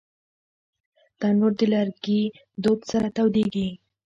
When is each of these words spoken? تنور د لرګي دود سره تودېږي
تنور 1.19 1.51
د 1.59 1.61
لرګي 1.73 2.21
دود 2.63 2.79
سره 2.91 3.07
تودېږي 3.15 3.69